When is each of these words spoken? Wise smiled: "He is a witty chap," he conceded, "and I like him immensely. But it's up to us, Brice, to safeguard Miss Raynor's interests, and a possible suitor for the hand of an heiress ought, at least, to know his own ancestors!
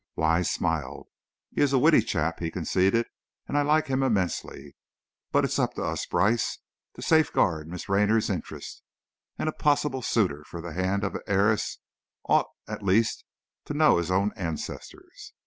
Wise 0.15 0.49
smiled: 0.49 1.09
"He 1.51 1.61
is 1.61 1.73
a 1.73 1.77
witty 1.77 2.01
chap," 2.01 2.39
he 2.39 2.49
conceded, 2.49 3.05
"and 3.47 3.55
I 3.55 3.61
like 3.61 3.85
him 3.85 4.01
immensely. 4.01 4.75
But 5.31 5.45
it's 5.45 5.59
up 5.59 5.75
to 5.75 5.83
us, 5.83 6.07
Brice, 6.07 6.57
to 6.95 7.03
safeguard 7.03 7.67
Miss 7.67 7.87
Raynor's 7.87 8.27
interests, 8.27 8.81
and 9.37 9.47
a 9.47 9.51
possible 9.51 10.01
suitor 10.01 10.43
for 10.45 10.59
the 10.59 10.73
hand 10.73 11.03
of 11.03 11.13
an 11.13 11.21
heiress 11.27 11.77
ought, 12.27 12.47
at 12.67 12.81
least, 12.81 13.25
to 13.65 13.75
know 13.75 13.97
his 13.97 14.09
own 14.09 14.31
ancestors! 14.35 15.33